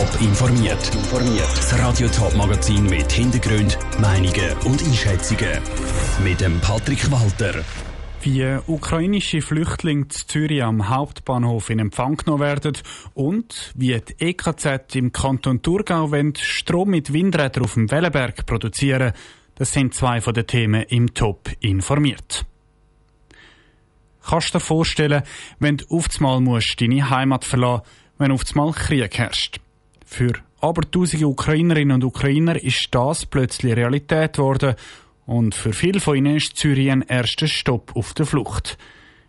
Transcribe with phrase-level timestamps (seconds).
[0.00, 0.90] Top informiert.
[1.56, 5.60] Das Radio Top Magazin mit Hintergrund, Meinungen und Einschätzungen
[6.24, 7.62] mit dem Patrick Walter.
[8.22, 12.78] Wie ukrainische Flüchtlinge zu Zürich am Hauptbahnhof in Empfang genommen werden
[13.12, 19.12] und wie die EKZ im Kanton Thurgau Strom mit Windrädern auf dem Wellenberg produzieren,
[19.56, 22.46] das sind zwei von den Themen im Top informiert.
[24.26, 25.24] Kannst du dir vorstellen,
[25.58, 27.82] wenn du oftmals musst deine Heimat verlassen
[28.16, 29.60] wenn oftmals Krieg herrscht?
[30.10, 34.74] Für aber tausende Ukrainerinnen und Ukrainer ist das plötzlich Realität geworden
[35.24, 38.76] und für viele von ihnen ist Zürich ein erster Stopp auf der Flucht.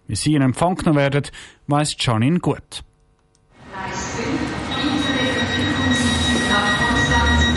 [0.08, 1.28] Wie sie in Empfang genommen werden,
[1.68, 2.84] weiss Janin gut.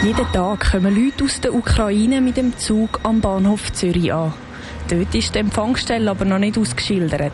[0.04, 4.34] Jeden Tag kommen Leute aus der Ukraine mit dem Zug am Bahnhof Zürich an.
[4.88, 7.32] Dort ist die Empfangsstelle aber noch nicht ausgeschildert.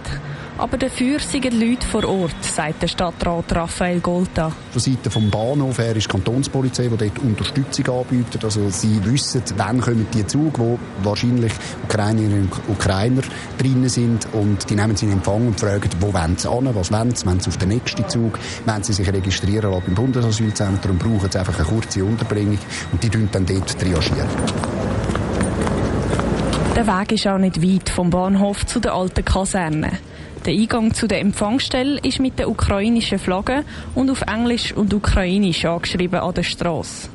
[0.60, 4.52] Aber dafür sind Leute vor Ort, sagt der Stadtrat Raphael Golta.
[4.72, 8.44] Von Seite vom Bahnhof her ist die Kantonspolizei, die dort Unterstützung anbietet.
[8.44, 11.52] Also sie wissen, wann kommen die Zug, wo wahrscheinlich
[11.84, 13.22] Ukrainerinnen und Ukrainer
[13.56, 16.92] drinnen sind und die nehmen sie in Empfang und fragen, wo wollen sie an, was
[16.92, 20.98] wollen sie, wollen sie auf den nächsten Zug, wenn sie sich registrieren lassen beim Bundesasylzentrum,
[20.98, 22.58] brauchen sie einfach eine kurze Unterbringung
[22.92, 24.28] und die dann dort triagieren.
[26.76, 29.98] Der Weg ist auch nicht weit vom Bahnhof zu der alten Kaserne.
[30.46, 33.62] Der Eingang zu der Empfangsstelle ist mit der ukrainischen Flagge
[33.94, 37.10] und auf Englisch und Ukrainisch angeschrieben an der Straße.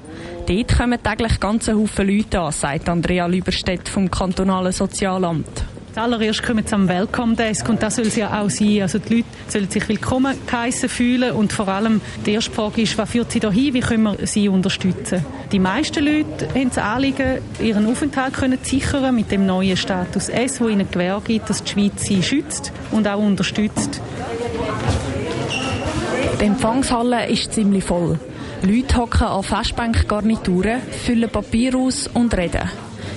[0.48, 5.75] Dort kommen täglich ganze Haufen Leute an, sagt Andrea Lüberstedt vom kantonalen Sozialamt.
[5.96, 8.82] Zuallererst kommen sie am Welcome Desk und das soll es ja auch sein.
[8.82, 12.98] Also die Leute sollen sich willkommen geheissen fühlen und vor allem die erste Frage ist,
[12.98, 15.26] was führt sie dahin, wie können wir sie unterstützen?
[15.54, 20.60] Die meisten Leute haben das Anliegen, ihren Aufenthalt können sichern mit dem neuen Status S,
[20.60, 24.02] wo ihnen Gewähr gibt, dass die Schweiz sie schützt und auch unterstützt.
[26.42, 28.20] Die Empfangshalle ist ziemlich voll.
[28.64, 32.70] Leute hocken an Festbankgarnituren, füllen Papier aus und reden.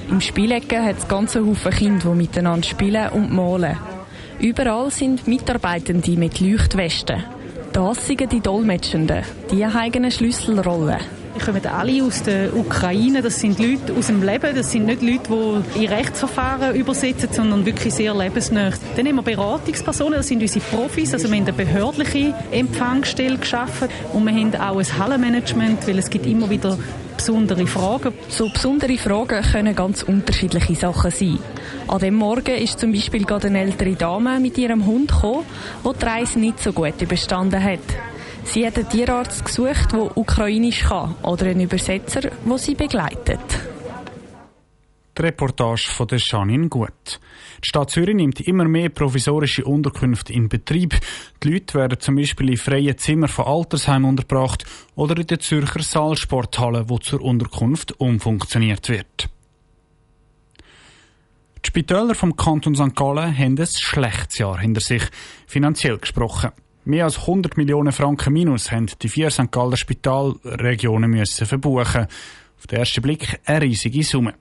[0.09, 3.77] Im Spielecken hat es ganze Haufen Kinder, die miteinander spielen und malen.
[4.41, 7.25] Überall sind Mitarbeitende mit Leuchtwesten.
[7.73, 9.23] Das sind die Dolmetschenden.
[9.51, 10.99] Die haben eine Schlüsselrolle.
[11.39, 13.23] Kommen alle aus der Ukraine.
[13.23, 14.55] Das sind Leute aus dem Leben.
[14.55, 18.71] Das sind nicht Leute, die in Rechtsverfahren übersetzen, sondern wirklich sehr lebensnah.
[18.97, 20.19] Dann haben wir Beratungspersonen.
[20.19, 21.15] Das sind unsere Profis.
[21.15, 26.11] Also wir haben eine behördliche Empfangsstelle geschaffen und wir haben auch ein Hallenmanagement, weil es
[26.11, 26.79] gibt immer wieder
[27.17, 28.15] besondere Fragen.
[28.29, 31.39] So besondere Fragen können ganz unterschiedliche Sachen sein.
[31.89, 35.45] An dem Morgen ist zum Beispiel gerade eine ältere Dame mit ihrem Hund gekommen,
[35.85, 37.81] die die Reise nicht so gut überstanden hat.
[38.51, 43.41] Sie hat einen Tierarzt gesucht, der Ukrainisch kann oder einen Übersetzer, der sie begleitet.
[45.17, 47.21] Die Reportage von der Janine Gut.
[47.63, 50.99] Die Stadt Zürich nimmt immer mehr provisorische Unterkünfte in Betrieb.
[51.43, 55.83] Die Leute werden zum Beispiel in freien Zimmern von Altersheimen untergebracht oder in der Zürcher
[55.83, 59.29] Saalsporthalle, wo zur Unterkunft umfunktioniert wird.
[61.65, 62.97] Die Spitäler vom Kanton St.
[62.97, 65.03] Gallen haben ein schlechtes Jahr hinter sich,
[65.47, 66.53] finanziell gesprochen.
[66.89, 69.53] Mehr als 100 Millionen Franken Minus haben die vier St.
[69.53, 72.07] Galler Spitalregionen müssen verbuchen.
[72.57, 74.33] Auf den ersten Blick eine riesige Summe.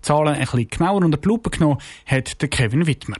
[0.00, 3.16] Zahlen ein bisschen genauer unter die Lupe genommen hat Kevin Wittmer.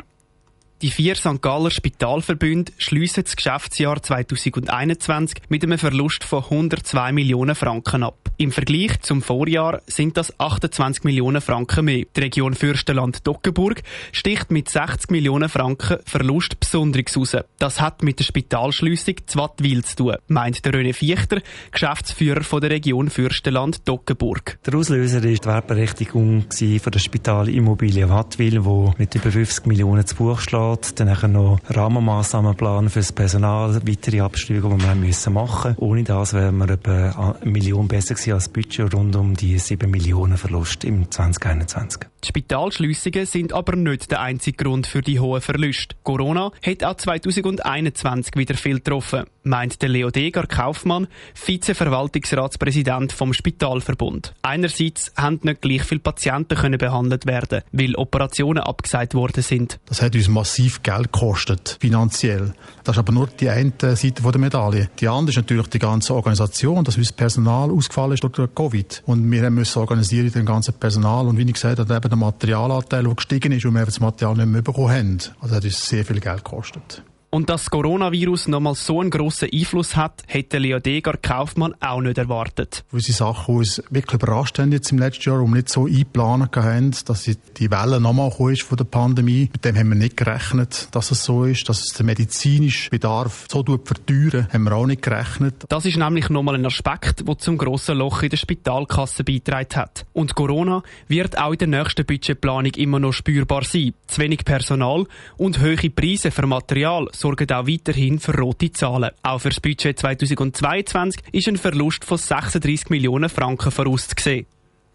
[0.80, 1.42] Die vier St.
[1.42, 8.21] Galler Spitalverbünde schliessen das Geschäftsjahr 2021 mit einem Verlust von 102 Millionen Franken ab.
[8.38, 12.06] Im Vergleich zum Vorjahr sind das 28 Millionen Franken mehr.
[12.16, 17.36] Die Region Fürstenland-Dockenburg sticht mit 60 Millionen Franken Verlust besonders raus.
[17.58, 22.70] Das hat mit der Spitalschliessung Zwattwil zu tun, meint der René Fichter, Geschäftsführer von der
[22.70, 24.58] Region Fürstenland-Dockenburg.
[24.66, 30.16] Der Auslöser war die Wertberechtigung von der Spitalimmobilie Wattwil, wo mit über 50 Millionen zu
[30.16, 30.98] Buch schlägt.
[30.98, 35.84] Dann noch Rahmenmaßnahmenplan für das Personal, weitere Abschreibungen, die wir machen müssen.
[35.84, 39.90] Ohne das wären wir etwa eine Million besser gewesen als Budget rund um die 7
[39.90, 42.02] Millionen Verlust im 2021.
[42.22, 45.96] Die Spitalschliessungen sind aber nicht der einzige Grund für die hohen Verluste.
[46.04, 54.34] Corona hat auch 2021 wieder viel getroffen, meint der Leo Deger Kaufmann, Vizeverwaltungsratspräsident vom Spitalverbund.
[54.42, 59.80] Einerseits haben nicht gleich viele Patienten können behandelt werden, weil Operationen abgesagt worden sind.
[59.86, 62.54] Das hat uns massiv Geld gekostet, finanziell.
[62.84, 64.90] Das ist aber nur die eine Seite der Medaille.
[65.00, 69.02] Die andere ist natürlich die ganze Organisation, dass unser Personal ausgefallen ist durch Covid.
[69.06, 71.26] Und wir müssen organisieren den ganzen Personal.
[71.26, 74.36] Und wie ich gesagt habe, eben der Materialanteil, der gestiegen ist und wir das Material
[74.36, 75.18] nicht mehr bekommen haben.
[75.40, 77.02] Also das hat uns sehr viel Geld gekostet.
[77.34, 82.02] Und dass das Coronavirus nochmal so einen grossen Einfluss hat, hätte Leo Degar Kaufmann auch
[82.02, 82.84] nicht erwartet.
[82.90, 85.86] Gewisse Sachen, die uns wirklich überrascht haben jetzt im letzten Jahr und wir nicht so
[85.86, 89.48] eingeplant haben, dass die Welle nochmal ist von der Pandemie.
[89.50, 93.46] Mit dem haben wir nicht gerechnet, dass es so ist, dass es den medizinischen Bedarf
[93.50, 95.64] so verteuern, haben wir auch nicht gerechnet.
[95.70, 100.04] Das ist nämlich nochmal ein Aspekt, der zum grossen Loch in der Spitalkasse beitragen hat.
[100.12, 103.94] Und Corona wird auch in der nächsten Budgetplanung immer noch spürbar sein.
[104.06, 105.06] Zu wenig Personal
[105.38, 109.12] und hohe Preise für Material sorgen auch weiterhin für rote Zahlen.
[109.22, 114.46] Auch für das Budget 2022 ist ein Verlust von 36 Millionen Franken vorauszusehen.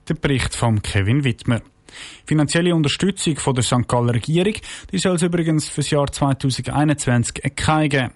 [0.10, 1.62] Der Bericht von Kevin Wittmer.
[2.26, 3.88] Finanzielle Unterstützung von der St.
[3.88, 4.56] Galler Regierung
[4.92, 8.12] die soll es übrigens für das Jahr 2021 keine geben.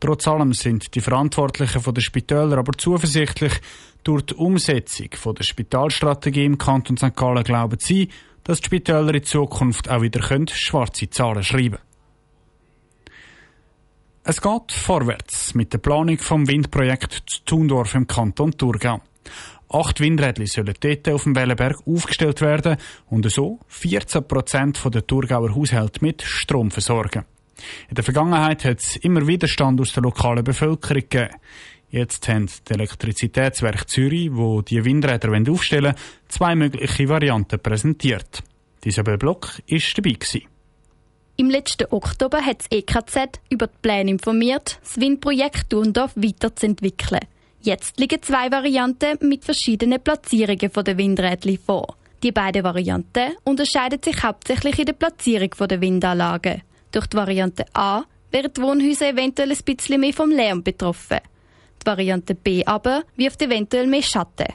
[0.00, 3.52] Trotz allem sind die Verantwortlichen von der Spitäler aber zuversichtlich,
[4.02, 7.16] durch die Umsetzung von der Spitalstrategie im Kanton St.
[7.16, 8.08] Gallen glauben sie,
[8.42, 10.20] dass die Spitäler in Zukunft auch wieder
[10.52, 11.93] schwarze Zahlen schreiben können.
[14.26, 19.02] Es geht vorwärts mit der Planung vom Windprojekt zu Thundorf im Kanton Thurgau.
[19.68, 22.78] Acht Windräder sollen dort auf dem Wellenberg aufgestellt werden
[23.10, 27.26] und so 14 Prozent der Thurgauer Haushalte mit Strom versorgen.
[27.90, 31.34] In der Vergangenheit hat es immer Widerstand aus der lokalen Bevölkerung gegeben.
[31.90, 38.42] Jetzt haben die Elektrizitätswerke Zürich, wo die Windräder aufstellen wollen, zwei mögliche Varianten präsentiert.
[38.86, 40.12] Isabel Block war dabei.
[40.12, 40.53] Gewesen.
[41.36, 47.22] Im letzten Oktober hat das EKZ über die Pläne informiert, das Windprojekt Thurndorf weiterzuentwickeln.
[47.60, 51.96] Jetzt liegen zwei Varianten mit verschiedenen Platzierungen der Windräder vor.
[52.22, 56.62] Die beiden Varianten unterscheiden sich hauptsächlich in der Platzierung der Windanlagen.
[56.92, 61.18] Durch die Variante A wären die Wohnhäuser eventuell ein bisschen mehr vom Lärm betroffen.
[61.82, 64.54] Die Variante B aber wirft eventuell mehr Schatten.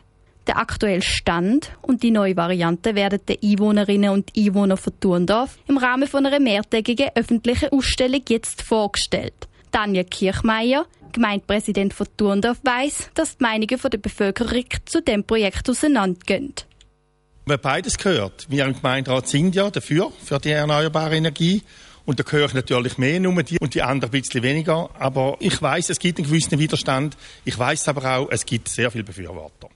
[0.50, 5.78] Der aktuelle Stand und die neue Variante werden den Einwohnerinnen und Einwohnern von Thurndorf im
[5.78, 9.48] Rahmen von einer mehrtägigen öffentlichen Ausstellung jetzt vorgestellt.
[9.70, 16.56] Daniel Kirchmeier, Gemeindepräsident von Thurndorf, weiss, dass die Meinungen der Bevölkerung zu dem Projekt auseinandergehen.
[17.46, 18.48] Wer beides gehört.
[18.50, 21.62] Wir im Gemeinderat sind ja dafür, für die erneuerbare Energie.
[22.06, 24.90] Und da höre ich natürlich mehr nur die und die anderen ein bisschen weniger.
[24.98, 27.18] Aber ich weiß, es gibt einen gewissen Widerstand.
[27.46, 29.70] Ich weiß aber auch, es gibt sehr viele Befürworter.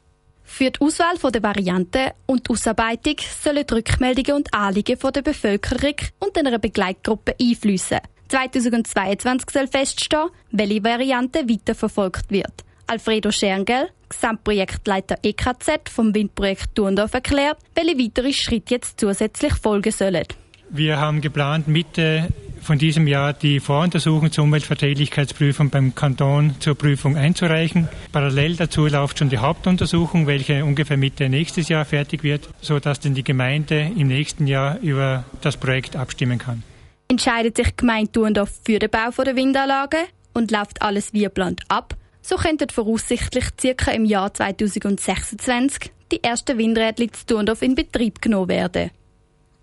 [0.55, 5.95] Für die Auswahl der Varianten und die Ausarbeitung sollen die Rückmeldungen und Anliegen der Bevölkerung
[6.19, 7.97] und einer Begleitgruppe einfließen.
[8.27, 12.53] 2022 soll feststehen, welche Variante weiterverfolgt wird.
[12.85, 20.27] Alfredo Scherngel, Gesamtprojektleiter EKZ vom Windprojekt Turndorf, erklärt, welche weitere Schritte jetzt zusätzlich folgen sollen.
[20.69, 22.27] Wir haben geplant, Mitte
[22.63, 27.89] von diesem Jahr die Voruntersuchung zur Umweltverträglichkeitsprüfung beim Kanton zur Prüfung einzureichen.
[28.11, 33.13] Parallel dazu läuft schon die Hauptuntersuchung, welche ungefähr Mitte nächstes Jahr fertig wird, sodass dann
[33.13, 36.63] die Gemeinde im nächsten Jahr über das Projekt abstimmen kann.
[37.09, 39.97] Entscheidet sich die Gemeinde Thurndorf für den Bau der Windanlage
[40.33, 46.57] und läuft alles wie geplant ab, so könnten voraussichtlich circa im Jahr 2026 die ersten
[46.57, 48.91] Windräder zu Thurndorf in Betrieb genommen werden.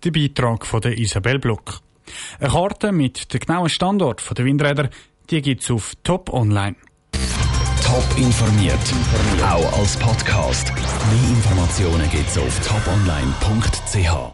[0.03, 1.81] Der Beitrag von der Isabel Block.
[2.39, 4.89] Eine Karte mit dem genauen Standort der Windräder,
[5.29, 6.75] die gibt es auf Top Online.
[7.83, 8.79] Top informiert,
[9.43, 10.71] auch als Podcast.
[10.73, 14.29] Mehr Informationen gibt es auf toponline.ch.